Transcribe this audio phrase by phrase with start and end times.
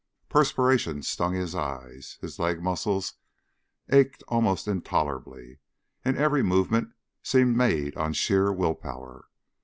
[0.29, 3.17] Perspiration stung his eyes, his leg muscles
[3.91, 5.59] ached almost intolerably,
[6.03, 9.27] and every movement seemed made on sheer will power.